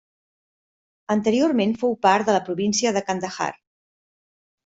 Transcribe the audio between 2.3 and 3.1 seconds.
de la província de